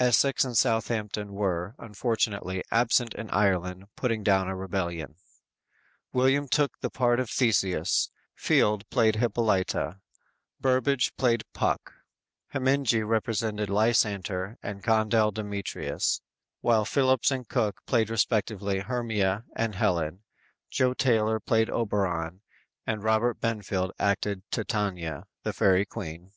[0.00, 5.14] Essex and Southampton were, unfortunately, absent in Ireland putting down a rebellion.
[6.12, 10.00] William took the part of Theseus, Field played Hippolyta,
[10.60, 11.94] Burbage played Puck,
[12.48, 16.22] Heminge represented Lysander, and Condell Demetrius,
[16.60, 20.24] while Phillips and Cooke played respectively Hermia and Helen,
[20.68, 22.40] Jo Taylor played Oberon
[22.84, 26.32] and Robert Benfield acted Titania, the fairy queen.